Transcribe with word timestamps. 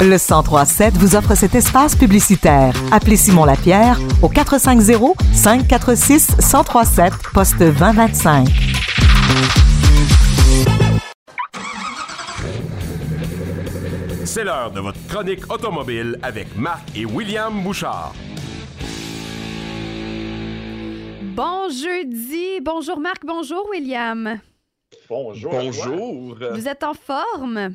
Le 0.00 0.18
1037 0.18 0.94
vous 0.98 1.16
offre 1.16 1.34
cet 1.34 1.54
espace 1.54 1.96
publicitaire. 1.96 2.74
Appelez 2.92 3.16
Simon 3.16 3.44
Lapierre 3.44 3.98
au 4.22 4.28
450 4.28 5.16
546 5.32 6.36
1037 6.38 7.12
poste 7.32 7.58
2025. 7.58 8.48
C'est 14.24 14.44
l'heure 14.44 14.72
de 14.72 14.80
votre 14.80 14.98
chronique 15.06 15.50
automobile 15.50 16.18
avec 16.22 16.56
Marc 16.56 16.96
et 16.96 17.06
William 17.06 17.62
Bouchard. 17.62 18.12
Bon 21.34 21.68
jeudi. 21.70 22.60
Bonjour 22.62 23.00
Marc, 23.00 23.24
bonjour 23.24 23.66
William. 23.70 24.40
Bonjour. 25.08 25.52
Bonjour. 25.52 26.36
Vous 26.52 26.68
êtes 26.68 26.84
en 26.84 26.94
forme? 26.94 27.74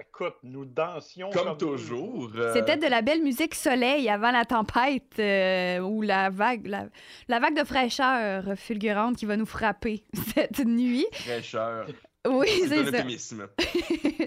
Écoute, 0.00 0.34
nous 0.42 0.64
dansions 0.64 1.30
Comme 1.30 1.56
toujours. 1.56 2.30
euh, 2.36 2.52
C'était 2.52 2.76
de 2.76 2.86
la 2.86 3.02
belle 3.02 3.22
musique 3.22 3.54
soleil 3.54 4.08
avant 4.08 4.30
la 4.30 4.44
tempête 4.44 5.18
euh, 5.18 5.80
ou 5.80 6.02
la 6.02 6.30
vague, 6.30 6.66
la, 6.66 6.86
la 7.28 7.40
vague 7.40 7.56
de 7.58 7.64
fraîcheur 7.64 8.44
fulgurante 8.56 9.16
qui 9.16 9.26
va 9.26 9.36
nous 9.36 9.46
frapper 9.46 10.04
cette 10.34 10.60
nuit. 10.64 11.06
fraîcheur. 11.12 11.86
Oui, 12.26 12.48
C'est 12.68 12.84
ça. 12.90 13.46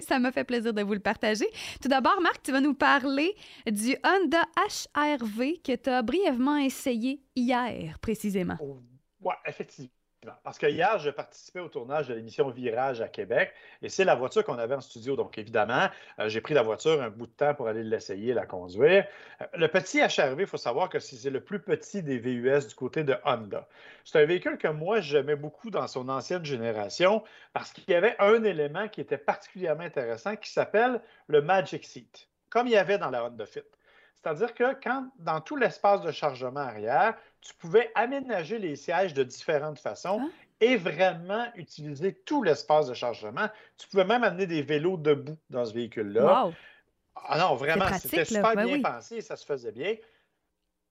ça 0.08 0.18
m'a 0.18 0.32
fait 0.32 0.44
plaisir 0.44 0.72
de 0.74 0.82
vous 0.82 0.94
le 0.94 1.00
partager. 1.00 1.46
Tout 1.80 1.88
d'abord, 1.88 2.20
Marc, 2.20 2.42
tu 2.42 2.50
vas 2.50 2.60
nous 2.60 2.74
parler 2.74 3.34
du 3.66 3.94
Honda 4.04 4.42
HRV 4.56 5.60
que 5.62 5.76
tu 5.76 5.90
as 5.90 6.02
brièvement 6.02 6.56
essayé 6.56 7.20
hier, 7.36 7.98
précisément. 8.00 8.56
Oui, 9.20 9.34
effectivement. 9.46 9.90
Parce 10.44 10.58
que 10.58 10.66
hier, 10.66 10.98
je 11.00 11.10
participais 11.10 11.58
au 11.58 11.68
tournage 11.68 12.06
de 12.06 12.14
l'émission 12.14 12.48
Virage 12.48 13.00
à 13.00 13.08
Québec 13.08 13.52
et 13.82 13.88
c'est 13.88 14.04
la 14.04 14.14
voiture 14.14 14.44
qu'on 14.44 14.58
avait 14.58 14.76
en 14.76 14.80
studio. 14.80 15.16
Donc, 15.16 15.36
évidemment, 15.36 15.88
euh, 16.20 16.28
j'ai 16.28 16.40
pris 16.40 16.54
la 16.54 16.62
voiture 16.62 17.02
un 17.02 17.10
bout 17.10 17.26
de 17.26 17.32
temps 17.32 17.54
pour 17.54 17.66
aller 17.66 17.82
l'essayer, 17.82 18.32
la 18.32 18.46
conduire. 18.46 19.06
Euh, 19.40 19.46
le 19.54 19.66
petit 19.66 20.00
HRV, 20.00 20.42
il 20.42 20.46
faut 20.46 20.56
savoir 20.56 20.88
que 20.88 21.00
c'est 21.00 21.30
le 21.30 21.40
plus 21.40 21.58
petit 21.58 22.04
des 22.04 22.18
VUS 22.18 22.68
du 22.68 22.74
côté 22.76 23.02
de 23.02 23.16
Honda. 23.24 23.66
C'est 24.04 24.22
un 24.22 24.24
véhicule 24.24 24.58
que 24.58 24.68
moi, 24.68 25.00
j'aimais 25.00 25.36
beaucoup 25.36 25.70
dans 25.70 25.88
son 25.88 26.08
ancienne 26.08 26.44
génération 26.44 27.24
parce 27.52 27.72
qu'il 27.72 27.84
y 27.88 27.94
avait 27.94 28.14
un 28.20 28.44
élément 28.44 28.88
qui 28.88 29.00
était 29.00 29.18
particulièrement 29.18 29.82
intéressant 29.82 30.36
qui 30.36 30.50
s'appelle 30.50 31.00
le 31.26 31.42
Magic 31.42 31.84
Seat, 31.84 32.28
comme 32.48 32.68
il 32.68 32.74
y 32.74 32.76
avait 32.76 32.98
dans 32.98 33.10
la 33.10 33.24
Honda 33.24 33.46
Fit. 33.46 33.62
C'est-à-dire 34.22 34.54
que 34.54 34.74
quand, 34.82 35.08
dans 35.18 35.40
tout 35.40 35.56
l'espace 35.56 36.00
de 36.02 36.12
chargement 36.12 36.60
arrière, 36.60 37.16
tu 37.40 37.54
pouvais 37.54 37.90
aménager 37.94 38.58
les 38.58 38.76
sièges 38.76 39.14
de 39.14 39.24
différentes 39.24 39.80
façons 39.80 40.20
Ah. 40.22 40.30
et 40.60 40.76
vraiment 40.76 41.46
utiliser 41.56 42.14
tout 42.14 42.42
l'espace 42.44 42.86
de 42.86 42.94
chargement. 42.94 43.48
Tu 43.78 43.88
pouvais 43.88 44.04
même 44.04 44.22
amener 44.22 44.46
des 44.46 44.62
vélos 44.62 44.96
debout 44.96 45.36
dans 45.50 45.64
ce 45.64 45.74
véhicule-là. 45.74 46.44
Wow! 46.44 46.54
Ah 47.16 47.38
non, 47.38 47.56
vraiment, 47.56 47.92
c'était 47.98 48.24
super 48.24 48.54
Ben 48.54 48.64
bien 48.66 48.74
oui. 48.76 48.82
pensé, 48.82 49.20
ça 49.20 49.36
se 49.36 49.44
faisait 49.44 49.72
bien. 49.72 49.96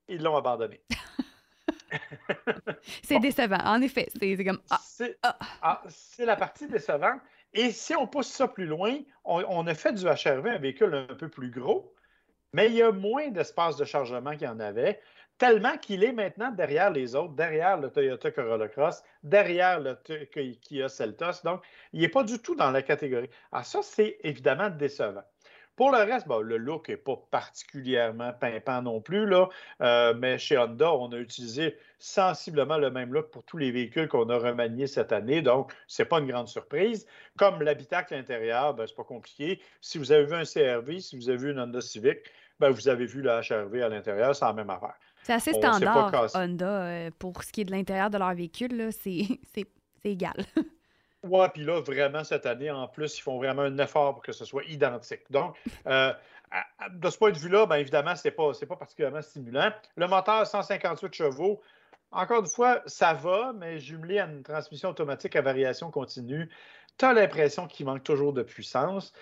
Ils 0.07 0.21
l'ont 0.21 0.35
abandonné. 0.35 0.81
C'est 3.03 3.19
décevant, 3.19 3.59
en 3.63 3.81
effet. 3.81 4.07
C'est 4.19 4.43
comme. 4.45 4.61
Ah, 4.69 4.79
C'est 4.83 5.17
ah. 5.23 5.37
ah, 5.61 5.81
c'est 5.89 6.25
la 6.25 6.35
partie 6.35 6.67
décevante. 6.67 7.19
Et 7.53 7.71
si 7.71 7.95
on 7.95 8.07
pousse 8.07 8.27
ça 8.27 8.47
plus 8.47 8.65
loin, 8.65 8.97
on, 9.25 9.43
on 9.47 9.67
a 9.67 9.73
fait 9.73 9.93
du 9.93 10.05
HRV 10.05 10.47
un 10.47 10.57
véhicule 10.57 10.93
un 11.09 11.15
peu 11.15 11.27
plus 11.27 11.49
gros, 11.52 11.93
mais 12.53 12.67
il 12.67 12.75
y 12.75 12.81
a 12.81 12.91
moins 12.91 13.30
d'espace 13.30 13.77
de 13.77 13.85
chargement 13.85 14.31
qu'il 14.31 14.44
y 14.44 14.47
en 14.47 14.59
avait, 14.59 14.99
tellement 15.38 15.77
qu'il 15.77 16.03
est 16.03 16.11
maintenant 16.11 16.52
derrière 16.52 16.91
les 16.91 17.16
autres, 17.16 17.33
derrière 17.33 17.77
le 17.80 17.89
Toyota 17.89 18.30
Corolla 18.31 18.67
Cross, 18.67 19.03
derrière 19.23 19.80
le 19.80 19.97
Kia 20.61 20.88
Seltos. 20.88 21.41
Donc, 21.43 21.63
il 21.93 22.02
n'est 22.02 22.09
pas 22.09 22.23
du 22.23 22.39
tout 22.39 22.55
dans 22.55 22.71
la 22.71 22.81
catégorie. 22.83 23.30
Alors 23.52 23.66
ça, 23.66 23.80
c'est 23.81 24.17
évidemment 24.23 24.69
décevant. 24.69 25.23
Pour 25.77 25.91
le 25.91 25.97
reste, 25.99 26.27
le 26.27 26.58
look 26.58 26.89
n'est 26.89 26.97
pas 26.97 27.16
particulièrement 27.31 28.33
pimpant 28.33 28.81
non 28.83 29.02
plus, 29.02 29.25
là, 29.25 29.49
Euh, 29.81 30.13
mais 30.13 30.38
chez 30.38 30.58
Honda, 30.58 30.93
on 30.93 31.11
a 31.11 31.17
utilisé 31.17 31.75
sensiblement 31.97 32.77
le 32.77 32.91
même 32.91 33.11
look 33.13 33.31
pour 33.31 33.43
tous 33.43 33.58
les 33.58 33.71
véhicules 33.71 34.08
qu'on 34.08 34.30
a 34.30 34.37
remaniés 34.37 34.86
cette 34.86 35.11
année, 35.11 35.42
donc 35.42 35.73
ce 35.87 36.02
n'est 36.03 36.08
pas 36.08 36.20
une 36.20 36.27
grande 36.27 36.47
surprise. 36.49 37.08
Comme 37.37 37.64
l'habitacle 37.64 38.14
intérieur, 38.14 38.76
ben, 38.76 38.86
ce 38.86 38.92
n'est 38.92 38.95
pas 38.97 39.03
compliqué. 39.03 39.59
Si 39.81 39.97
vous 39.97 40.11
avez 40.11 40.26
vu 40.26 40.36
un 40.36 40.43
CRV, 40.43 40.99
si 40.99 41.15
vous 41.15 41.30
avez 41.30 41.37
vu 41.39 41.52
une 41.52 41.59
Honda 41.59 41.81
Civic, 41.81 42.20
ben, 42.61 42.70
vous 42.70 42.88
avez 42.88 43.08
vu 43.08 43.22
la 43.23 43.42
HRV 43.42 43.82
à 43.82 43.89
l'intérieur, 43.89 44.36
c'est 44.36 44.45
la 44.45 44.54
même 44.54 44.70
affaire. 44.70 44.94
C'est 45.23 45.33
assez 45.33 45.52
pas 45.52 45.73
standard. 45.73 46.30
Honda, 46.36 46.83
euh, 46.83 47.10
pour 47.17 47.44
ce 47.44 47.52
qui 47.52 47.61
est 47.61 47.66
de 47.66 47.72
l'intérieur 47.72 48.11
de 48.11 48.17
leur 48.17 48.33
véhicule. 48.33 48.89
C'est 48.94 49.67
égal. 50.04 50.45
Ouais, 51.23 51.48
puis 51.50 51.64
là, 51.64 51.82
vraiment, 51.82 52.23
cette 52.23 52.48
année, 52.48 52.71
en 52.71 52.88
plus, 52.88 53.20
ils 53.20 53.21
font 53.21 53.38
vraiment 53.38 53.61
un 53.61 53.77
effort 53.77 54.16
pour 54.16 54.23
que 54.23 54.32
ce 54.32 54.45
soit 54.45 54.64
identique. 54.64 55.21
Donc, 55.30 55.55
euh, 55.86 56.11
de 56.92 57.10
ce 57.10 57.17
point 57.17 57.32
de 57.32 57.38
vue-là, 57.38 57.67
bien 57.67 57.77
évidemment, 57.77 58.16
ce 58.16 58.27
n'est 58.27 58.32
pas, 58.32 58.52
pas 58.67 58.76
particulièrement 58.76 59.21
stimulant. 59.21 59.71
Le 59.95 60.08
moteur 60.08 60.48
158 60.48 61.14
chevaux, 61.14 61.61
encore 62.11 62.42
une 62.42 62.48
fois, 62.48 62.82
ça 62.88 63.14
va, 63.14 63.54
mais 63.55 63.80
jumelé 63.80 64.20
à 64.20 64.26
une 64.26 64.42
transmission 64.42 64.89
automatique 64.89 65.36
à 65.36 65.42
variation 65.42 65.92
continue, 65.92 66.50
tu 66.98 67.05
as 67.05 67.14
l'impression 67.14 67.67
qu'il 67.67 67.86
manque 67.86 68.04
toujours 68.04 68.33
de 68.33 68.44
puissance. 68.44 69.14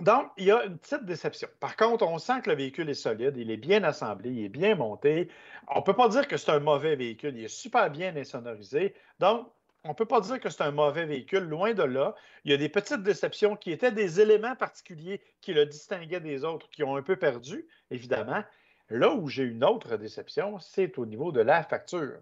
Donc, 0.00 0.30
il 0.36 0.46
y 0.46 0.50
a 0.50 0.64
une 0.64 0.78
petite 0.78 1.04
déception. 1.04 1.48
Par 1.60 1.76
contre, 1.76 2.04
on 2.06 2.18
sent 2.18 2.42
que 2.42 2.50
le 2.50 2.56
véhicule 2.56 2.90
est 2.90 2.94
solide, 2.94 3.36
il 3.36 3.50
est 3.50 3.56
bien 3.56 3.84
assemblé, 3.84 4.30
il 4.30 4.44
est 4.46 4.48
bien 4.48 4.74
monté. 4.74 5.28
On 5.68 5.78
ne 5.78 5.84
peut 5.84 5.94
pas 5.94 6.08
dire 6.08 6.26
que 6.26 6.36
c'est 6.36 6.50
un 6.50 6.58
mauvais 6.60 6.96
véhicule, 6.96 7.36
il 7.36 7.44
est 7.44 7.48
super 7.48 7.90
bien 7.90 8.14
insonorisé. 8.16 8.94
Donc, 9.20 9.48
on 9.84 9.90
ne 9.90 9.94
peut 9.94 10.06
pas 10.06 10.20
dire 10.20 10.40
que 10.40 10.50
c'est 10.50 10.62
un 10.62 10.72
mauvais 10.72 11.04
véhicule, 11.04 11.44
loin 11.44 11.74
de 11.74 11.82
là. 11.82 12.14
Il 12.44 12.50
y 12.50 12.54
a 12.54 12.56
des 12.56 12.68
petites 12.68 13.02
déceptions 13.02 13.54
qui 13.54 13.70
étaient 13.70 13.92
des 13.92 14.20
éléments 14.20 14.56
particuliers 14.56 15.20
qui 15.40 15.52
le 15.52 15.66
distinguaient 15.66 16.20
des 16.20 16.44
autres, 16.44 16.68
qui 16.70 16.82
ont 16.82 16.96
un 16.96 17.02
peu 17.02 17.16
perdu, 17.16 17.66
évidemment. 17.90 18.42
Là 18.90 19.10
où 19.10 19.28
j'ai 19.28 19.44
une 19.44 19.62
autre 19.62 19.96
déception, 19.96 20.58
c'est 20.58 20.98
au 20.98 21.06
niveau 21.06 21.32
de 21.32 21.40
la 21.40 21.62
facture. 21.62 22.18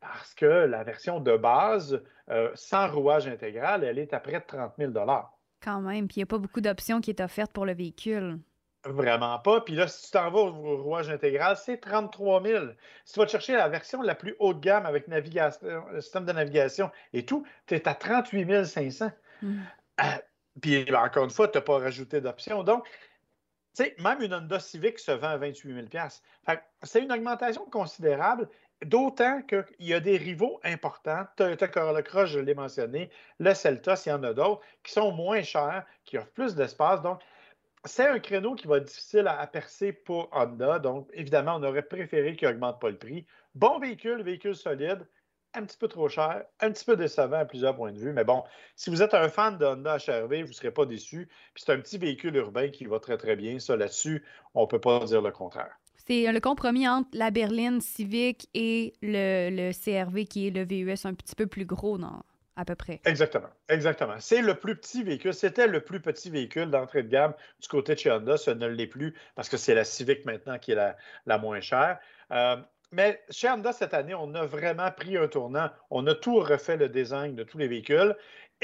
Parce 0.00 0.34
que 0.34 0.44
la 0.44 0.84
version 0.84 1.20
de 1.20 1.36
base, 1.36 2.02
euh, 2.30 2.50
sans 2.54 2.88
rouage 2.88 3.26
intégral, 3.26 3.84
elle 3.84 3.98
est 3.98 4.14
à 4.14 4.20
près 4.20 4.40
de 4.40 4.46
30 4.46 4.74
000 4.78 4.92
Quand 5.64 5.80
même. 5.80 6.06
Puis 6.08 6.16
il 6.16 6.20
n'y 6.20 6.24
a 6.24 6.26
pas 6.26 6.38
beaucoup 6.38 6.60
d'options 6.60 7.00
qui 7.00 7.10
est 7.10 7.20
offerte 7.20 7.52
pour 7.52 7.64
le 7.64 7.72
véhicule. 7.74 8.38
Vraiment 8.84 9.38
pas. 9.38 9.62
Puis 9.62 9.74
là, 9.74 9.88
si 9.88 10.04
tu 10.04 10.10
t'en 10.10 10.30
vas 10.30 10.40
au 10.40 10.82
rouage 10.82 11.08
intégral, 11.08 11.56
c'est 11.56 11.78
33 11.78 12.42
000. 12.42 12.64
Si 13.06 13.14
tu 13.14 13.20
vas 13.20 13.24
te 13.24 13.30
chercher 13.30 13.54
la 13.54 13.68
version 13.68 14.02
la 14.02 14.14
plus 14.14 14.36
haut 14.38 14.52
de 14.52 14.60
gamme 14.60 14.84
avec 14.84 15.08
navigation, 15.08 15.66
le 15.90 16.02
système 16.02 16.26
de 16.26 16.32
navigation 16.32 16.90
et 17.14 17.24
tout, 17.24 17.46
tu 17.66 17.74
es 17.74 17.88
à 17.88 17.94
38 17.94 18.66
500. 18.66 19.10
Mm. 19.40 19.54
Euh, 20.00 20.04
puis 20.60 20.84
encore 20.94 21.24
une 21.24 21.30
fois, 21.30 21.48
tu 21.48 21.56
n'as 21.56 21.62
pas 21.62 21.78
rajouté 21.78 22.20
d'options. 22.20 22.62
Donc, 22.62 22.86
tu 23.74 23.84
sais, 23.84 23.96
même 23.98 24.20
une 24.20 24.34
Honda 24.34 24.60
Civic 24.60 24.98
se 24.98 25.12
vend 25.12 25.28
à 25.28 25.36
28 25.38 25.74
000 25.74 25.86
Fait 26.44 26.56
que 26.56 26.62
C'est 26.82 27.02
une 27.02 27.10
augmentation 27.10 27.64
considérable, 27.64 28.48
d'autant 28.84 29.42
qu'il 29.42 29.64
y 29.80 29.94
a 29.94 30.00
des 30.00 30.16
rivaux 30.16 30.60
importants. 30.64 31.24
Toyota 31.36 31.68
Cross, 31.68 32.30
je 32.30 32.40
l'ai 32.40 32.54
mentionné, 32.54 33.10
le 33.38 33.54
Celtos, 33.54 34.06
il 34.06 34.10
y 34.10 34.12
en 34.12 34.22
a 34.22 34.32
d'autres, 34.32 34.60
qui 34.82 34.92
sont 34.92 35.12
moins 35.12 35.42
chers, 35.42 35.84
qui 36.04 36.18
offrent 36.18 36.32
plus 36.32 36.54
d'espace. 36.54 37.02
Donc, 37.02 37.20
c'est 37.84 38.06
un 38.06 38.18
créneau 38.18 38.54
qui 38.54 38.66
va 38.66 38.78
être 38.78 38.84
difficile 38.84 39.26
à, 39.26 39.38
à 39.38 39.46
percer 39.46 39.92
pour 39.92 40.28
Honda. 40.32 40.78
Donc, 40.78 41.08
évidemment, 41.12 41.56
on 41.56 41.62
aurait 41.62 41.82
préféré 41.82 42.36
qu'il 42.36 42.48
n'augmente 42.48 42.80
pas 42.80 42.90
le 42.90 42.98
prix. 42.98 43.26
Bon 43.54 43.78
véhicule, 43.78 44.22
véhicule 44.22 44.56
solide, 44.56 45.06
un 45.54 45.64
petit 45.64 45.76
peu 45.78 45.88
trop 45.88 46.08
cher, 46.08 46.44
un 46.60 46.70
petit 46.72 46.84
peu 46.84 46.96
décevant 46.96 47.38
à 47.38 47.44
plusieurs 47.44 47.76
points 47.76 47.92
de 47.92 47.98
vue. 47.98 48.12
Mais 48.12 48.24
bon, 48.24 48.42
si 48.76 48.90
vous 48.90 49.02
êtes 49.02 49.14
un 49.14 49.28
fan 49.28 49.56
de 49.56 49.64
Honda 49.64 49.96
HRV, 49.98 50.42
vous 50.42 50.48
ne 50.48 50.52
serez 50.52 50.72
pas 50.72 50.86
déçu. 50.86 51.28
Puis 51.54 51.64
c'est 51.64 51.72
un 51.72 51.80
petit 51.80 51.98
véhicule 51.98 52.34
urbain 52.36 52.68
qui 52.68 52.86
va 52.86 52.98
très, 52.98 53.16
très 53.16 53.36
bien. 53.36 53.58
Ça, 53.58 53.76
là-dessus, 53.76 54.24
on 54.54 54.62
ne 54.62 54.66
peut 54.66 54.80
pas 54.80 55.04
dire 55.04 55.22
le 55.22 55.30
contraire. 55.30 55.78
C'est 56.06 56.30
le 56.30 56.40
compromis 56.40 56.86
entre 56.86 57.08
la 57.14 57.30
berline 57.30 57.80
Civic 57.80 58.48
et 58.52 58.92
le, 59.00 59.72
CRV 59.72 60.26
qui 60.26 60.48
est 60.48 60.50
le 60.50 60.64
VUS 60.64 61.06
un 61.06 61.14
petit 61.14 61.34
peu 61.34 61.46
plus 61.46 61.64
gros 61.64 61.98
à 62.56 62.64
peu 62.64 62.74
près. 62.74 63.00
Exactement. 63.04 63.48
Exactement. 63.68 64.14
C'est 64.18 64.42
le 64.42 64.54
plus 64.54 64.76
petit 64.76 65.02
véhicule. 65.02 65.34
C'était 65.34 65.66
le 65.66 65.80
plus 65.80 66.00
petit 66.00 66.30
véhicule 66.30 66.70
d'entrée 66.70 67.02
de 67.02 67.08
gamme 67.08 67.34
du 67.60 67.68
côté 67.68 67.94
de 67.94 67.98
chez 67.98 68.12
Honda. 68.12 68.36
Ce 68.36 68.50
ne 68.50 68.66
l'est 68.66 68.86
plus 68.86 69.14
parce 69.34 69.48
que 69.48 69.56
c'est 69.56 69.74
la 69.74 69.84
Civic 69.84 70.24
maintenant 70.24 70.58
qui 70.58 70.72
est 70.72 70.76
la, 70.76 70.96
la 71.26 71.38
moins 71.38 71.60
chère. 71.60 71.98
Euh, 72.30 72.56
mais 72.92 73.20
chez 73.30 73.50
Honda, 73.50 73.72
cette 73.72 73.92
année, 73.92 74.14
on 74.14 74.34
a 74.34 74.46
vraiment 74.46 74.90
pris 74.92 75.16
un 75.16 75.26
tournant. 75.26 75.68
On 75.90 76.06
a 76.06 76.14
tout 76.14 76.36
refait 76.36 76.76
le 76.76 76.88
design 76.88 77.34
de 77.34 77.42
tous 77.42 77.58
les 77.58 77.66
véhicules 77.66 78.14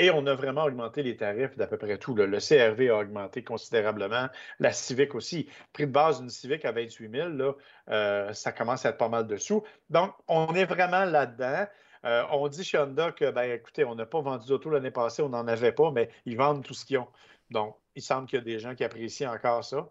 et 0.00 0.10
on 0.10 0.26
a 0.26 0.34
vraiment 0.34 0.64
augmenté 0.64 1.02
les 1.02 1.14
tarifs 1.14 1.56
d'à 1.56 1.66
peu 1.66 1.76
près 1.76 1.98
tout. 1.98 2.14
Le 2.14 2.38
CRV 2.38 2.88
a 2.88 2.98
augmenté 2.98 3.44
considérablement. 3.44 4.28
La 4.58 4.72
Civic 4.72 5.14
aussi. 5.14 5.46
Prix 5.74 5.86
de 5.86 5.92
base 5.92 6.20
d'une 6.20 6.30
Civic 6.30 6.64
à 6.64 6.72
28 6.72 7.10
000, 7.10 7.28
là, 7.28 7.52
euh, 7.90 8.32
ça 8.32 8.50
commence 8.50 8.86
à 8.86 8.88
être 8.88 8.96
pas 8.96 9.10
mal 9.10 9.26
dessous. 9.26 9.62
Donc, 9.90 10.14
on 10.26 10.54
est 10.54 10.64
vraiment 10.64 11.04
là-dedans. 11.04 11.66
Euh, 12.06 12.24
on 12.32 12.48
dit 12.48 12.64
chez 12.64 12.78
Honda 12.78 13.12
que, 13.12 13.30
ben, 13.30 13.42
écoutez, 13.42 13.84
on 13.84 13.94
n'a 13.94 14.06
pas 14.06 14.22
vendu 14.22 14.48
d'auto 14.48 14.70
l'année 14.70 14.90
passée, 14.90 15.20
on 15.20 15.28
n'en 15.28 15.46
avait 15.46 15.72
pas, 15.72 15.90
mais 15.90 16.08
ils 16.24 16.36
vendent 16.36 16.64
tout 16.64 16.72
ce 16.72 16.86
qu'ils 16.86 16.96
ont. 16.96 17.08
Donc, 17.50 17.76
il 17.94 18.02
semble 18.02 18.26
qu'il 18.26 18.38
y 18.38 18.40
a 18.40 18.44
des 18.44 18.58
gens 18.58 18.74
qui 18.74 18.84
apprécient 18.84 19.30
encore 19.30 19.62
ça. 19.62 19.86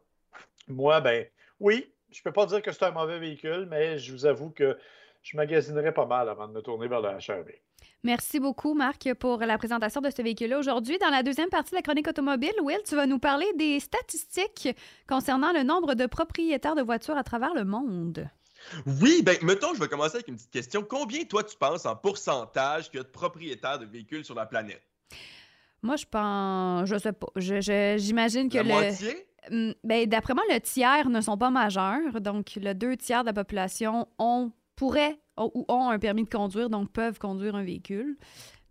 Moi, 0.67 1.01
ben, 1.01 1.27
oui, 1.59 1.93
je 2.09 2.19
ne 2.21 2.23
peux 2.23 2.31
pas 2.31 2.47
dire 2.47 2.63
que 2.63 2.71
c'est 2.71 2.83
un 2.83 2.91
mauvais 2.91 3.19
véhicule, 3.19 3.67
mais 3.69 3.99
je 3.99 4.11
vous 4.11 4.25
avoue 4.25 4.49
que 4.49 4.75
je 5.21 5.37
magasinerais 5.37 5.93
pas 5.93 6.07
mal 6.07 6.29
avant 6.29 6.47
de 6.47 6.53
me 6.53 6.61
tourner 6.61 6.87
vers 6.87 7.01
le 7.01 7.09
HRV. 7.09 7.51
Merci 8.03 8.39
beaucoup, 8.39 8.73
Marc, 8.73 9.13
pour 9.15 9.39
la 9.39 9.57
présentation 9.57 9.99
de 9.99 10.09
ce 10.09 10.21
véhicule-là. 10.21 10.57
Aujourd'hui, 10.59 10.97
dans 10.99 11.09
la 11.09 11.21
deuxième 11.21 11.49
partie 11.49 11.71
de 11.71 11.75
la 11.75 11.81
chronique 11.81 12.07
automobile, 12.07 12.53
Will, 12.63 12.79
tu 12.87 12.95
vas 12.95 13.05
nous 13.05 13.19
parler 13.19 13.45
des 13.57 13.79
statistiques 13.81 14.69
concernant 15.07 15.51
le 15.51 15.63
nombre 15.63 15.95
de 15.95 16.05
propriétaires 16.05 16.75
de 16.75 16.81
voitures 16.81 17.17
à 17.17 17.23
travers 17.23 17.53
le 17.53 17.65
monde. 17.65 18.29
Oui, 19.01 19.21
ben, 19.21 19.37
mettons, 19.41 19.73
je 19.73 19.79
vais 19.81 19.87
commencer 19.89 20.15
avec 20.15 20.29
une 20.29 20.35
petite 20.35 20.51
question. 20.51 20.81
Combien, 20.81 21.23
toi, 21.25 21.43
tu 21.43 21.57
penses 21.57 21.85
en 21.85 21.95
pourcentage 21.95 22.89
qu'il 22.89 22.99
y 22.99 23.01
a 23.01 23.03
de 23.03 23.09
propriétaires 23.09 23.79
de 23.79 23.85
véhicules 23.85 24.23
sur 24.23 24.35
la 24.35 24.45
planète? 24.45 24.81
Moi, 25.81 25.95
je 25.97 26.05
pense. 26.05 26.87
Je 26.87 26.97
sais 26.97 27.13
pas. 27.13 27.27
J'imagine 27.35 28.49
que 28.49 28.57
La 28.57 28.63
le. 28.63 28.69
moitié? 28.69 29.27
Hum, 29.51 29.73
Ben, 29.83 30.05
d'après 30.07 30.33
moi, 30.33 30.43
le 30.49 30.59
tiers 30.59 31.09
ne 31.09 31.19
sont 31.21 31.37
pas 31.37 31.49
majeurs. 31.49 32.19
Donc, 32.21 32.51
le 32.61 32.73
deux 32.73 32.95
tiers 32.97 33.21
de 33.23 33.27
la 33.27 33.33
population 33.33 34.07
ont, 34.19 34.51
pourraient 34.79 35.19
ou 35.37 35.65
ont 35.67 35.89
un 35.89 35.99
permis 35.99 36.23
de 36.23 36.29
conduire, 36.29 36.69
donc 36.69 36.91
peuvent 36.91 37.19
conduire 37.19 37.53
un 37.55 37.63
véhicule. 37.63 38.17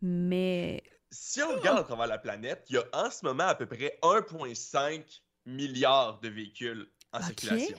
Mais. 0.01 0.83
Si 1.11 1.43
on 1.43 1.57
regarde 1.57 1.79
à 1.79 1.83
travers 1.85 2.07
la 2.07 2.19
planète, 2.19 2.65
il 2.69 2.77
y 2.77 2.79
a 2.79 2.85
en 2.93 3.11
ce 3.11 3.25
moment 3.25 3.45
à 3.45 3.55
peu 3.55 3.67
près 3.67 3.99
1,5 4.03 5.21
milliard 5.47 6.21
de 6.21 6.29
véhicules 6.29 6.91
en 7.13 7.23
circulation. 7.23 7.79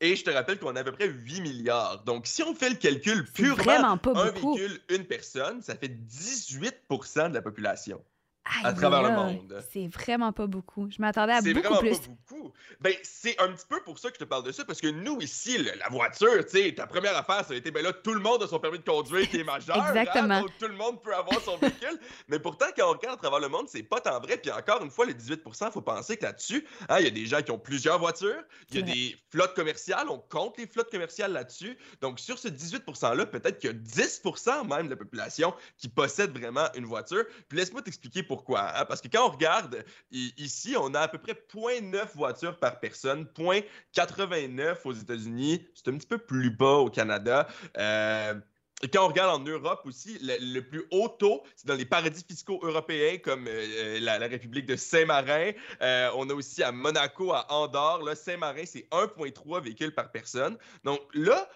Et 0.00 0.16
je 0.16 0.24
te 0.24 0.30
rappelle 0.30 0.58
qu'on 0.58 0.76
a 0.76 0.80
à 0.80 0.84
peu 0.84 0.92
près 0.92 1.08
8 1.08 1.40
milliards. 1.42 2.04
Donc, 2.04 2.26
si 2.26 2.42
on 2.42 2.54
fait 2.54 2.70
le 2.70 2.76
calcul 2.76 3.24
purement 3.32 3.98
pas 3.98 4.10
un 4.10 4.32
beaucoup. 4.32 4.54
véhicule, 4.54 4.80
une 4.88 5.04
personne, 5.04 5.62
ça 5.62 5.74
fait 5.74 5.88
18% 5.88 7.30
de 7.30 7.34
la 7.34 7.42
population. 7.42 8.02
À 8.44 8.68
Aïe, 8.68 8.74
travers 8.74 9.02
le 9.02 9.10
monde. 9.10 9.64
C'est 9.72 9.86
vraiment 9.86 10.32
pas 10.32 10.46
beaucoup. 10.46 10.88
Je 10.90 11.00
m'attendais 11.00 11.32
à 11.32 11.40
C'est 11.40 11.54
beaucoup 11.54 11.74
vraiment 11.74 11.80
plus. 11.80 11.98
pas 11.98 12.06
beaucoup. 12.28 12.52
Ben, 12.80 12.92
c'est 13.02 13.40
un 13.40 13.48
petit 13.52 13.64
peu 13.68 13.80
pour 13.82 13.98
ça 13.98 14.10
que 14.10 14.16
je 14.16 14.20
te 14.20 14.24
parle 14.28 14.44
de 14.44 14.52
ça, 14.52 14.64
parce 14.66 14.80
que 14.80 14.88
nous, 14.88 15.18
ici, 15.20 15.56
le- 15.56 15.72
la 15.78 15.88
voiture, 15.88 16.44
tu 16.44 16.58
sais, 16.62 16.74
ta 16.74 16.86
première 16.86 17.16
affaire, 17.16 17.44
ça 17.44 17.54
a 17.54 17.56
été, 17.56 17.70
ben 17.70 17.82
là, 17.82 17.92
tout 17.94 18.12
le 18.12 18.20
monde 18.20 18.42
a 18.42 18.46
son 18.46 18.58
permis 18.60 18.78
de 18.78 18.84
conduire 18.84 19.28
qui 19.30 19.38
est 19.40 19.44
majeur. 19.44 19.78
hein, 19.82 19.88
Exactement. 19.94 20.40
donc, 20.42 20.50
tout 20.58 20.68
le 20.68 20.74
monde 20.74 21.02
peut 21.02 21.14
avoir 21.14 21.40
son 21.40 21.56
véhicule. 21.56 21.98
Mais 22.28 22.38
pourtant, 22.38 22.66
quand 22.76 22.86
on 22.90 22.92
regarde 22.92 23.18
à 23.18 23.22
travers 23.22 23.40
le 23.40 23.48
monde, 23.48 23.66
c'est 23.68 23.82
pas 23.82 24.00
tant 24.00 24.20
vrai. 24.20 24.36
Puis 24.36 24.50
encore 24.50 24.82
une 24.82 24.90
fois, 24.90 25.06
les 25.06 25.14
18 25.14 25.40
il 25.46 25.70
faut 25.72 25.80
penser 25.80 26.16
que 26.18 26.24
là-dessus, 26.24 26.66
hein, 26.90 26.96
il 26.98 27.04
y 27.04 27.08
a 27.08 27.10
des 27.10 27.24
gens 27.26 27.40
qui 27.40 27.50
ont 27.50 27.58
plusieurs 27.58 27.98
voitures, 27.98 28.42
il 28.70 28.76
y 28.76 28.82
a 28.82 28.86
C'est 28.86 28.92
des 28.92 29.16
flottes 29.30 29.54
commerciales, 29.54 30.08
on 30.10 30.18
compte 30.18 30.58
les 30.58 30.66
flottes 30.66 30.90
commerciales 30.90 31.32
là-dessus. 31.32 31.78
Donc, 32.02 32.20
sur 32.20 32.38
ce 32.38 32.48
18 32.48 32.84
%-là, 32.86 33.24
peut-être 33.26 33.58
qu'il 33.58 33.70
y 33.70 33.72
a 33.72 33.76
10 33.76 34.22
même 34.68 34.84
de 34.86 34.90
la 34.90 34.96
population 34.96 35.54
qui 35.78 35.88
possède 35.88 36.36
vraiment 36.36 36.66
une 36.74 36.84
voiture. 36.84 37.24
Puis 37.48 37.56
laisse-moi 37.58 37.80
t'expliquer 37.80 38.22
pourquoi. 38.22 38.33
Hein, 38.56 38.84
Parce 38.86 39.00
que 39.00 39.08
quand 39.08 39.26
on 39.26 39.30
regarde 39.30 39.84
ici, 40.10 40.74
on 40.78 40.94
a 40.94 41.00
à 41.00 41.08
peu 41.08 41.18
près 41.18 41.32
0.9 41.32 42.14
voitures 42.14 42.58
par 42.58 42.80
personne, 42.80 43.26
0.89 43.36 44.76
aux 44.84 44.92
États-Unis, 44.92 45.66
c'est 45.74 45.88
un 45.88 45.96
petit 45.96 46.06
peu 46.06 46.18
plus 46.18 46.50
bas 46.50 46.76
au 46.78 46.90
Canada. 46.90 47.46
Euh, 47.78 48.34
et 48.82 48.88
quand 48.88 49.04
on 49.04 49.08
regarde 49.08 49.40
en 49.40 49.44
Europe 49.44 49.82
aussi, 49.84 50.18
le, 50.20 50.34
le 50.40 50.60
plus 50.60 50.84
haut 50.90 51.08
taux, 51.08 51.42
c'est 51.56 51.66
dans 51.66 51.74
les 51.74 51.86
paradis 51.86 52.24
fiscaux 52.28 52.60
européens 52.62 53.18
comme 53.18 53.46
euh, 53.46 53.50
euh, 53.50 54.00
la, 54.00 54.18
la 54.18 54.26
République 54.26 54.66
de 54.66 54.76
Saint-Marin. 54.76 55.52
Euh, 55.80 56.10
on 56.16 56.28
a 56.28 56.34
aussi 56.34 56.62
à 56.62 56.72
Monaco, 56.72 57.32
à 57.32 57.50
Andorre. 57.52 58.14
Saint-Marin, 58.16 58.64
c'est 58.66 58.86
1,3 58.90 59.62
véhicules 59.62 59.94
par 59.94 60.10
personne. 60.10 60.58
Donc 60.82 61.00
là, 61.14 61.48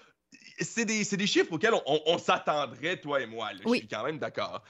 c'est 0.61 0.85
des, 0.85 1.05
chiffres 1.27 1.53
auxquels 1.53 1.75
on, 1.75 1.83
on- 1.87 2.01
on 2.07 2.19
s'attendrait, 2.19 2.99
toi 3.01 3.21
et 3.21 3.27
moi. 3.27 3.53
là. 3.53 3.61
Oui. 3.65 3.79
Je 3.79 3.83
suis 3.83 3.89
quand 3.89 4.05
même 4.05 4.19
d'accord. 4.19 4.63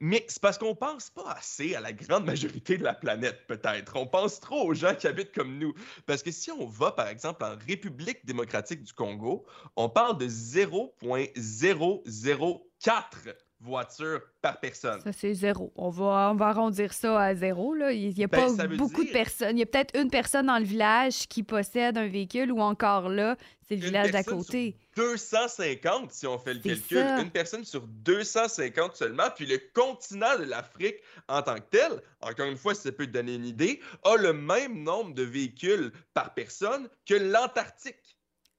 Mais 0.00 0.24
c'est 0.28 0.40
parce 0.40 0.58
qu'on 0.58 0.74
pense 0.74 1.10
pas 1.10 1.32
assez 1.32 1.74
à 1.74 1.80
la 1.80 1.92
grande 1.92 2.24
majorité 2.24 2.78
de 2.78 2.84
la 2.84 2.94
planète, 2.94 3.46
peut-être. 3.46 3.96
On 3.96 4.06
pense 4.06 4.40
trop 4.40 4.66
aux 4.66 4.74
gens 4.74 4.94
qui 4.94 5.06
habitent 5.06 5.32
comme 5.32 5.58
nous. 5.58 5.74
Parce 6.06 6.22
que 6.22 6.30
si 6.30 6.50
on 6.50 6.66
va, 6.66 6.92
par 6.92 7.08
exemple, 7.08 7.44
en 7.44 7.56
République 7.66 8.24
démocratique 8.24 8.82
du 8.82 8.92
Congo, 8.92 9.44
on 9.76 9.88
parle 9.88 10.18
de 10.18 10.28
0,004 10.28 13.28
voitures 13.60 14.20
par 14.40 14.60
personne. 14.60 15.00
Ça, 15.00 15.12
c'est 15.12 15.34
zéro. 15.34 15.72
On 15.76 15.90
va, 15.90 16.30
on 16.32 16.36
va 16.36 16.46
arrondir 16.48 16.92
ça 16.92 17.20
à 17.20 17.34
zéro. 17.34 17.74
Là. 17.74 17.92
Il 17.92 18.14
n'y 18.14 18.24
a 18.24 18.26
Ben, 18.28 18.56
pas 18.56 18.66
beaucoup 18.68 19.04
de 19.04 19.10
personnes. 19.10 19.56
Il 19.56 19.60
y 19.60 19.62
a 19.62 19.66
peut-être 19.66 19.98
une 19.98 20.10
personne 20.10 20.46
dans 20.46 20.58
le 20.58 20.64
village 20.64 21.26
qui 21.28 21.42
possède 21.42 21.98
un 21.98 22.06
véhicule 22.06 22.52
ou 22.52 22.60
encore 22.60 23.08
là, 23.08 23.36
c'est 23.66 23.74
le 23.74 23.80
Une 23.80 23.86
village 23.86 24.10
d'à 24.12 24.22
sur 24.22 24.36
côté. 24.36 24.76
250 24.96 26.12
si 26.12 26.26
on 26.26 26.38
fait 26.38 26.54
le 26.54 26.60
calcul. 26.60 26.98
ça. 26.98 27.20
Une 27.20 27.30
personne 27.30 27.64
sur 27.64 27.86
250 27.86 28.96
seulement. 28.96 29.28
Puis 29.34 29.46
le 29.46 29.60
continent 29.74 30.38
de 30.38 30.44
l'Afrique 30.44 30.96
en 31.28 31.42
tant 31.42 31.56
que 31.56 31.68
tel, 31.70 31.90
encore 32.20 32.46
une 32.46 32.56
fois, 32.56 32.74
si 32.74 32.82
ça 32.82 32.92
peut 32.92 33.06
te 33.06 33.12
donner 33.12 33.34
une 33.34 33.44
idée, 33.46 33.80
a 34.04 34.16
le 34.16 34.32
même 34.32 34.82
nombre 34.82 35.14
de 35.14 35.22
véhicules 35.22 35.92
par 36.14 36.32
personne 36.34 36.88
que 37.06 37.14
l'Antarctique. 37.14 38.07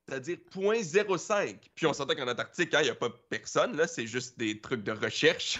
C'est-à-dire 0.09 0.37
0.05. 0.55 1.55
Puis 1.75 1.85
on 1.85 1.93
s'entend 1.93 2.15
qu'en 2.15 2.27
Antarctique, 2.27 2.73
hein, 2.73 2.79
il 2.81 2.85
n'y 2.85 2.89
a 2.89 2.95
pas 2.95 3.09
personne, 3.29 3.77
là, 3.77 3.87
c'est 3.87 4.07
juste 4.07 4.37
des 4.37 4.59
trucs 4.59 4.83
de 4.83 4.91
recherche. 4.91 5.59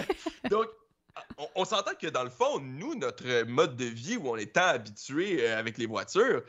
Donc, 0.50 0.66
on, 1.38 1.46
on 1.54 1.64
s'entend 1.64 1.92
que 2.00 2.08
dans 2.08 2.24
le 2.24 2.30
fond, 2.30 2.60
nous, 2.60 2.94
notre 2.96 3.44
mode 3.44 3.76
de 3.76 3.84
vie 3.84 4.16
où 4.16 4.28
on 4.28 4.36
est 4.36 4.52
tant 4.52 4.66
habitué 4.66 5.46
euh, 5.48 5.58
avec 5.58 5.78
les 5.78 5.86
voitures, 5.86 6.42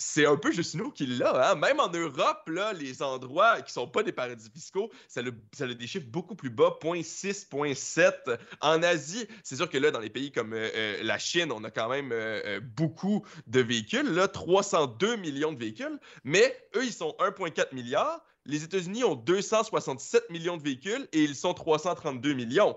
c'est 0.00 0.24
un 0.24 0.36
peu 0.36 0.50
juste 0.50 0.74
nous 0.74 0.90
qui 0.90 1.06
l'a. 1.06 1.50
Hein? 1.50 1.54
Même 1.56 1.78
en 1.78 1.90
Europe, 1.90 2.48
là, 2.48 2.72
les 2.72 3.02
endroits 3.02 3.60
qui 3.60 3.72
sont 3.72 3.86
pas 3.86 4.02
des 4.02 4.12
paradis 4.12 4.48
fiscaux, 4.50 4.90
ça 5.08 5.20
a 5.20 5.66
des 5.66 5.86
chiffres 5.86 6.08
beaucoup 6.08 6.34
plus 6.34 6.48
bas, 6.48 6.76
0.6, 6.82 7.48
0.7. 7.50 8.38
En 8.62 8.82
Asie, 8.82 9.26
c'est 9.44 9.56
sûr 9.56 9.68
que 9.68 9.76
là, 9.76 9.90
dans 9.90 10.00
les 10.00 10.08
pays 10.08 10.32
comme 10.32 10.54
euh, 10.54 10.70
euh, 10.74 11.02
la 11.02 11.18
Chine, 11.18 11.52
on 11.52 11.62
a 11.64 11.70
quand 11.70 11.90
même 11.90 12.10
euh, 12.12 12.60
beaucoup 12.60 13.24
de 13.46 13.60
véhicules, 13.60 14.10
là, 14.10 14.26
302 14.26 15.16
millions 15.16 15.52
de 15.52 15.58
véhicules, 15.58 15.98
mais 16.24 16.56
eux, 16.76 16.84
ils 16.84 16.92
sont 16.92 17.14
1,4 17.18 17.74
milliard. 17.74 18.24
Les 18.46 18.64
États-Unis 18.64 19.04
ont 19.04 19.16
267 19.16 20.30
millions 20.30 20.56
de 20.56 20.62
véhicules 20.62 21.08
et 21.12 21.22
ils 21.22 21.36
sont 21.36 21.52
332 21.52 22.32
millions. 22.32 22.76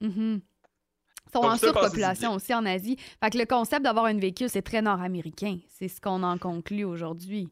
Mhm. 0.00 0.40
Ils 0.40 0.53
sont 1.32 1.42
Donc, 1.42 1.52
en 1.52 1.56
surpopulation 1.56 2.34
aussi 2.34 2.54
en 2.54 2.64
Asie. 2.66 2.96
Fait 3.22 3.30
que 3.30 3.38
le 3.38 3.46
concept 3.46 3.82
d'avoir 3.82 4.06
un 4.06 4.18
véhicule, 4.18 4.48
c'est 4.48 4.62
très 4.62 4.82
nord-américain. 4.82 5.58
C'est 5.68 5.88
ce 5.88 6.00
qu'on 6.00 6.22
en 6.22 6.38
conclut 6.38 6.84
aujourd'hui. 6.84 7.48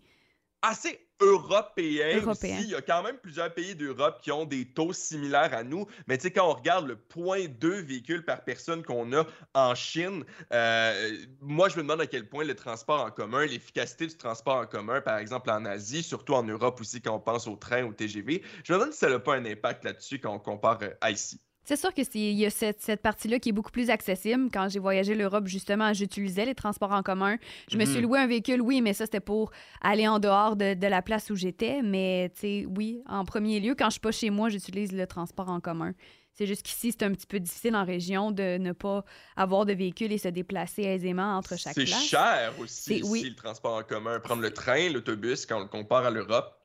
assez 0.63 0.99
européen, 1.23 2.21
Européen. 2.21 2.57
aussi. 2.57 2.65
Il 2.65 2.71
y 2.71 2.75
a 2.75 2.83
quand 2.83 3.03
même 3.03 3.17
plusieurs 3.19 3.53
pays 3.53 3.75
d'Europe 3.75 4.21
qui 4.23 4.33
ont 4.33 4.45
des 4.45 4.67
taux 4.67 4.93
similaires 4.93 5.55
à 5.55 5.63
nous. 5.63 5.87
Mais 6.07 6.17
tu 6.19 6.25
sais, 6.25 6.31
quand 6.31 6.49
on 6.49 6.55
regarde 6.55 6.87
le 6.87 6.97
0.2 6.97 7.81
véhicules 7.81 8.25
par 8.25 8.45
personne 8.45 8.83
qu'on 8.83 9.13
a 9.13 9.25
en 9.55 9.75
Chine, 9.75 10.25
euh, 10.53 11.17
moi, 11.41 11.69
je 11.69 11.77
me 11.77 11.83
demande 11.83 12.01
à 12.01 12.07
quel 12.07 12.29
point 12.29 12.45
le 12.45 12.55
transport 12.55 13.01
en 13.01 13.11
commun, 13.11 13.47
l'efficacité 13.47 14.07
du 14.07 14.17
transport 14.17 14.57
en 14.57 14.67
commun, 14.67 15.01
par 15.01 15.19
exemple 15.19 15.51
en 15.51 15.65
Asie, 15.65 16.03
surtout 16.03 16.35
en 16.35 16.43
Europe 16.43 16.81
aussi, 16.81 17.01
quand 17.01 17.15
on 17.15 17.21
pense 17.21 17.47
au 17.47 17.57
train, 17.57 17.85
au 17.85 17.93
TGV, 17.93 18.43
je 18.65 18.73
me 18.73 18.79
demande 18.79 18.93
si 18.93 18.99
ça 18.99 19.09
n'a 19.09 19.19
pas 19.19 19.37
un 19.37 19.45
impact 19.45 19.85
là-dessus 19.85 20.19
quand 20.19 20.35
on 20.35 20.39
compare 20.39 20.79
euh, 20.83 20.91
à 21.01 21.11
ici. 21.11 21.41
C'est 21.65 21.77
sûr 21.77 21.95
que 21.95 22.03
c'est- 22.03 22.19
il 22.19 22.33
y 22.39 22.45
a 22.45 22.51
cette, 22.51 22.81
cette 22.81 23.03
partie-là 23.03 23.39
qui 23.39 23.51
est 23.51 23.53
beaucoup 23.53 23.71
plus 23.71 23.89
accessible. 23.89 24.49
Quand 24.53 24.69
j'ai 24.69 24.81
voyagé 24.81 25.15
l'Europe, 25.15 25.47
justement, 25.47 25.93
j'utilisais 25.93 26.45
les 26.45 26.55
transports 26.57 26.91
en 26.93 27.03
commun. 27.03 27.37
Je 27.71 27.79
me 27.79 27.85
suis 27.85 27.99
Mhm. 27.99 28.03
loué 28.03 28.19
un 28.19 28.27
véhicule, 28.27 28.61
oui, 28.61 28.81
mais 28.81 28.93
ça, 28.95 29.05
c'était 29.05 29.21
pour 29.21 29.53
aller 29.81 30.09
en 30.09 30.19
dehors 30.19 30.57
de, 30.57 30.75
de 30.75 30.87
la 30.89 31.03
place 31.03 31.31
où 31.31 31.37
j'étais. 31.37 31.81
Mais, 31.83 32.31
tu 32.35 32.41
sais, 32.41 32.67
oui, 32.69 33.01
en 33.09 33.25
premier 33.25 33.61
lieu, 33.61 33.75
quand 33.79 33.87
je 33.87 33.93
suis 33.93 34.01
pas 34.01 34.11
chez 34.13 34.31
moi, 34.31 34.49
j'utilise 34.49 34.93
le 34.93 35.07
transport 35.07 35.49
en 35.51 35.61
commun. 35.61 35.93
C'est 36.35 36.47
juste 36.47 36.63
qu'ici, 36.63 36.93
c'est 36.93 37.05
un 37.05 37.13
petit 37.13 37.27
peu 37.27 37.39
difficile 37.39 37.77
en 37.77 37.85
région 37.85 38.31
de 38.33 38.57
ne 38.57 38.73
pas 38.73 39.05
avoir 39.37 39.67
de 39.67 39.75
véhicule 39.75 40.13
et 40.13 40.19
se 40.19 40.29
déplacer 40.29 40.83
aisément 40.83 41.37
entre 41.37 41.59
chaque 41.59 41.75
C'est 41.75 41.85
place. 41.85 42.03
cher 42.05 42.55
aussi, 42.59 42.83
C'est- 42.83 42.95
ici, 43.01 43.09
oui. 43.11 43.23
le 43.29 43.35
transport 43.37 43.77
en 43.77 43.83
commun. 43.83 44.19
Prendre 44.19 44.41
le 44.41 44.51
train, 44.51 44.89
l'autobus, 44.89 45.45
quand 45.47 45.59
on 45.59 45.63
le 45.63 45.69
compare 45.69 46.07
à 46.07 46.11
l'Europe. 46.11 46.59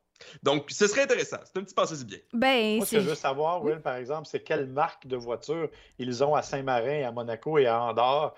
Donc, 0.43 0.69
ce 0.71 0.87
serait 0.87 1.03
intéressant. 1.03 1.37
C'est 1.45 1.57
un 1.59 1.63
petit 1.63 1.73
passé 1.75 2.03
bien. 2.03 2.17
Ben, 2.33 2.77
Moi, 2.77 2.85
ce 2.85 2.95
que 2.95 3.01
je 3.01 3.09
veux 3.09 3.15
savoir, 3.15 3.63
Will, 3.63 3.79
par 3.81 3.95
exemple, 3.95 4.27
c'est 4.29 4.41
quelle 4.41 4.67
marque 4.67 5.07
de 5.07 5.15
voiture 5.15 5.69
ils 5.99 6.23
ont 6.23 6.35
à 6.35 6.41
Saint-Marin, 6.41 7.07
à 7.07 7.11
Monaco 7.11 7.57
et 7.57 7.67
à 7.67 7.81
Andorre 7.81 8.33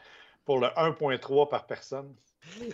pour 0.45 0.59
le 0.59 0.67
1,3 0.75 1.47
par 1.49 1.65
personne? 1.67 2.13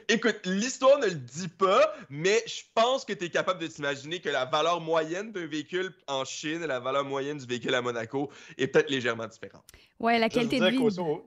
Écoute, 0.07 0.39
l'histoire 0.45 0.99
ne 0.99 1.07
le 1.07 1.15
dit 1.15 1.47
pas, 1.49 1.93
mais 2.09 2.41
je 2.47 2.61
pense 2.73 3.03
que 3.03 3.13
tu 3.13 3.25
es 3.25 3.29
capable 3.29 3.59
de 3.59 3.67
t'imaginer 3.67 4.21
que 4.21 4.29
la 4.29 4.45
valeur 4.45 4.79
moyenne 4.79 5.31
d'un 5.31 5.47
véhicule 5.47 5.93
en 6.07 6.23
Chine 6.23 6.63
et 6.63 6.67
la 6.67 6.79
valeur 6.79 7.03
moyenne 7.03 7.37
du 7.39 7.45
véhicule 7.45 7.73
à 7.75 7.81
Monaco 7.81 8.29
est 8.57 8.67
peut-être 8.67 8.89
légèrement 8.89 9.27
différente. 9.27 9.63
Ouais, 9.99 10.17
la 10.19 10.29
qualité 10.29 10.59
de 10.59 10.67
vie. 10.67 10.77
au- 10.77 11.25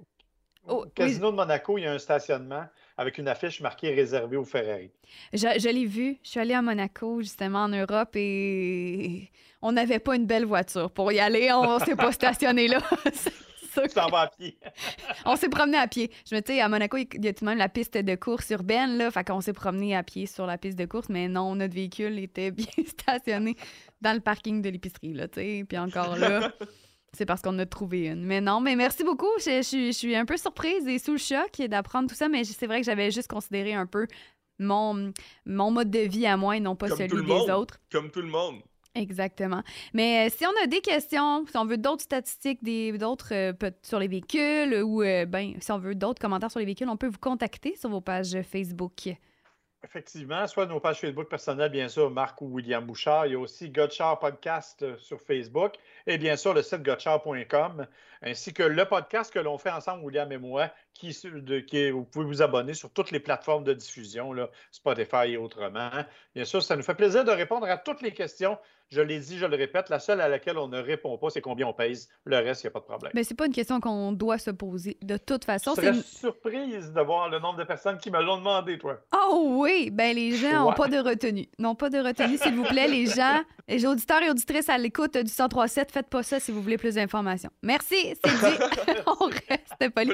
Oh, 0.71 0.83
au 0.83 0.87
Casino 0.87 1.31
de 1.31 1.37
Monaco, 1.37 1.79
il 1.79 1.83
y 1.85 1.87
a 1.87 1.93
un 1.93 1.99
stationnement 1.99 2.65
avec 2.99 3.17
une 3.17 3.29
affiche 3.29 3.61
marquée 3.61 3.95
réservé 3.95 4.37
aux 4.37 4.45
Ferrari. 4.45 4.91
Je, 5.33 5.39
je 5.39 5.69
l'ai 5.69 5.87
vu. 5.87 6.19
Je 6.23 6.31
suis 6.31 6.41
allée 6.41 6.55
à 6.55 6.61
Monaco, 6.61 7.23
justement, 7.23 7.61
en 7.61 7.69
Europe, 7.69 8.11
et 8.15 9.31
on 9.63 9.73
n'avait 9.73 10.01
pas 10.01 10.17
une 10.17 10.27
belle 10.27 10.45
voiture. 10.45 10.91
Pour 10.91 11.13
y 11.13 11.21
aller, 11.21 11.51
on 11.53 11.79
s'est 11.79 11.97
pas 11.97 12.13
stationné 12.13 12.69
là. 12.69 12.81
Tu 13.83 13.95
t'en 13.95 14.09
vas 14.09 14.23
à 14.23 14.27
pied. 14.27 14.59
On 15.25 15.37
s'est 15.37 15.49
promené 15.49 15.79
à 15.79 15.87
pied. 15.87 16.11
Je 16.29 16.35
me 16.35 16.41
dis, 16.41 16.61
à 16.61 16.69
Monaco, 16.69 16.97
il 16.97 17.25
y 17.25 17.29
a 17.29 17.33
tout 17.33 17.45
de 17.45 17.49
même 17.49 17.59
la 17.59 17.69
piste 17.69 17.97
de 17.97 18.15
course 18.17 18.51
urbaine, 18.51 18.99
là. 18.99 19.11
Fait 19.13 19.23
qu'on 19.23 19.41
s'est 19.41 19.53
promené 19.53 19.95
à 19.95 20.03
pied 20.03 20.27
sur 20.27 20.47
la 20.47 20.59
piste 20.59 20.77
de 20.77 20.85
course, 20.85 21.09
mais 21.09 21.29
non, 21.29 21.55
notre 21.55 21.75
véhicule 21.75 22.19
était 22.19 22.51
bien 22.51 22.67
stationné 22.87 23.55
dans 24.01 24.15
le 24.15 24.21
parking 24.21 24.63
de 24.63 24.71
l'épicerie, 24.71 25.15
là, 25.15 25.29
tu 25.29 25.41
sais. 25.41 25.65
Puis 25.69 25.79
encore 25.79 26.17
là, 26.17 26.51
c'est 27.19 27.27
parce 27.27 27.43
qu'on 27.43 27.59
a 27.59 27.67
trouvé 27.67 28.07
une. 28.07 28.25
Mais 28.25 28.41
non, 28.41 28.61
mais 28.61 28.77
merci 28.77 29.05
beaucoup. 29.05 29.27
Je, 29.39 29.59
je 29.59 29.63
suis- 29.63 29.87
je 29.93 29.99
suis 29.99 30.17
un 30.17 30.25
peu 30.25 30.37
surprise 30.37 30.87
et 30.89 30.99
sous 30.99 31.13
le 31.13 31.19
choc 31.19 31.61
d'apprendre 31.69 32.09
tout 32.09 32.15
ça, 32.15 32.29
mais 32.29 32.45
c'est 32.45 32.67
vrai 32.67 32.81
que 32.81 32.87
j'avais 32.87 33.11
juste 33.11 33.29
considéré 33.29 33.75
un 33.75 33.87
peu 33.87 34.07
mon, 34.59 35.13
mon 35.47 35.71
mode 35.71 35.91
de 35.91 36.01
vie 36.01 36.27
à 36.27 36.37
moi 36.37 36.57
et 36.57 36.61
non 36.61 36.77
pas 36.77 36.89
Comme 36.89 36.99
celui 36.99 37.23
des 37.23 37.29
monde. 37.33 37.51
autres. 37.51 37.79
Comme 37.93 38.11
tout 38.11 38.23
le 38.23 38.29
monde. 38.29 38.57
Exactement. 38.95 39.63
Mais 39.95 40.27
euh, 40.27 40.33
si 40.37 40.45
on 40.47 40.65
a 40.65 40.67
des 40.67 40.81
questions, 40.81 41.45
si 41.47 41.57
on 41.57 41.65
veut 41.67 41.77
d'autres 41.79 42.03
statistiques, 42.03 42.65
d'autres 42.99 43.33
euh, 43.33 43.53
sur 43.83 43.99
les 44.01 44.09
véhicules 44.09 44.83
ou 44.83 45.03
euh, 45.03 45.25
ben, 45.27 45.55
si 45.61 45.71
on 45.71 45.79
veut 45.79 45.95
d'autres 45.95 46.21
commentaires 46.21 46.51
sur 46.51 46.59
les 46.59 46.67
véhicules, 46.67 46.89
on 46.89 46.97
peut 46.97 47.07
vous 47.09 47.19
contacter 47.21 47.77
sur 47.77 47.91
vos 47.91 48.01
pages 48.01 48.37
Facebook. 48.43 49.09
Effectivement, 49.85 50.45
soit 50.49 50.67
nos 50.67 50.81
pages 50.81 50.99
Facebook 50.99 51.29
personnelles, 51.29 51.71
bien 51.71 51.89
sûr, 51.89 52.11
Marc 52.11 52.43
ou 52.43 52.47
William 52.47 52.85
Bouchard. 52.85 53.27
Il 53.27 53.33
y 53.33 53.35
a 53.37 53.39
aussi 53.39 53.71
Godchar 53.71 54.19
Podcast 54.19 54.83
euh, 54.83 54.99
sur 54.99 55.21
Facebook 55.21 55.75
et 56.07 56.19
bien 56.19 56.37
sûr 56.37 56.53
le 56.53 56.63
site 56.63 56.83
godchar.com, 56.83 57.87
ainsi 58.23 58.53
que 58.53 58.63
le 58.63 58.85
podcast 58.85 59.33
que 59.33 59.39
l'on 59.39 59.59
fait 59.59 59.71
ensemble, 59.71 60.05
William 60.05 60.31
et 60.33 60.39
moi, 60.39 60.71
qui, 60.95 61.17
de- 61.25 61.91
vous 61.93 62.05
pouvez 62.05 62.25
vous 62.25 62.43
abonner 62.43 62.75
sur 62.75 62.91
toutes 62.91 63.11
les 63.11 63.21
plateformes 63.21 63.65
de 63.65 63.73
diffusion, 63.73 64.33
là, 64.33 64.49
Spotify 64.73 65.29
et 65.33 65.37
autrement. 65.37 65.91
Bien 66.35 66.45
sûr, 66.45 66.63
ça 66.63 66.77
nous 66.77 66.83
fait 66.83 66.95
plaisir 66.95 67.25
de 67.25 67.31
répondre 67.31 67.67
à 67.69 67.77
toutes 67.77 68.03
les 68.03 68.13
questions. 68.13 68.59
Je 68.91 69.03
l'ai 69.03 69.19
dit, 69.21 69.37
je 69.37 69.45
le 69.45 69.55
répète, 69.55 69.91
la 69.91 69.99
seule 70.01 70.19
à 70.23 70.29
laquelle 70.29 70.57
on 70.57 70.67
ne 70.67 70.81
répond 70.81 71.19
pas, 71.19 71.29
c'est 71.29 71.43
combien 71.43 71.67
on 71.67 71.75
pèse. 71.75 72.09
Le 72.25 72.37
reste, 72.39 72.63
il 72.63 72.67
n'y 72.67 72.69
a 72.69 72.71
pas 72.73 72.81
de 72.81 72.85
problème. 72.87 73.13
Mais 73.15 73.23
c'est 73.23 73.35
pas 73.35 73.45
une 73.45 73.53
question 73.53 73.81
qu'on 73.81 74.13
doit 74.13 74.39
se 74.39 74.51
poser. 74.51 74.97
De 75.03 75.19
toute 75.19 75.45
façon, 75.45 75.73
Je 75.77 75.83
c'est. 75.83 75.93
serais 75.93 76.03
surprise 76.03 76.93
de 76.93 77.01
voir 77.03 77.29
le 77.29 77.39
nombre 77.39 77.59
de 77.59 77.65
personnes 77.65 77.99
qui 77.99 78.11
me 78.11 78.23
l'ont 78.23 78.39
demandé, 78.39 78.79
toi. 78.79 78.99
Oh 79.15 79.45
oui! 79.61 79.91
Ben 79.93 80.17
les 80.17 80.33
gens 80.33 80.53
n'ont 80.65 80.69
Ouais. 80.71 80.75
pas 80.75 80.89
de 80.89 80.97
retenue. 80.99 81.47
N'ont 81.59 81.75
pas 81.75 81.91
de 81.91 81.99
retenue, 81.99 82.39
s'il 82.39 82.55
vous 82.55 82.65
plaît, 82.65 82.89
les 82.89 83.07
gens. 83.07 83.43
Les 83.71 83.85
auditeurs 83.85 84.23
et 84.23 84.31
auditrices 84.31 84.71
à 84.71 84.79
l'écoute 84.79 85.13
du 85.13 85.25
1037, 85.25 85.93
faites 85.93 86.09
pas 86.09 86.23
ça 86.23 86.41
si 86.41 86.51
vous 86.51 86.63
voulez 86.63 86.79
plus 86.79 86.95
d'informations. 86.95 87.51
Merci, 87.63 88.08
c'est 88.23 88.31
dit. 88.31 88.59
on 89.07 89.27
reste 89.27 89.95
poli. 89.95 90.13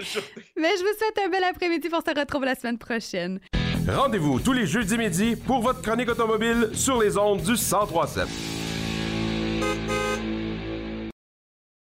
Mais 0.56 0.70
je 0.76 0.82
vous 0.82 0.98
souhaite 0.98 1.18
un 1.24 1.28
bel 1.28 1.44
après-midi 1.44 1.88
pour 1.88 2.02
se 2.02 2.18
retrouver 2.18 2.46
la 2.46 2.54
semaine 2.54 2.78
prochaine. 2.78 3.40
Rendez-vous 3.88 4.40
tous 4.40 4.52
les 4.52 4.66
jeudis 4.66 4.96
midi 4.96 5.36
pour 5.36 5.60
votre 5.60 5.82
chronique 5.82 6.08
automobile 6.08 6.70
sur 6.72 7.00
les 7.00 7.18
ondes 7.18 7.42
du 7.42 7.52
1037. 7.52 8.63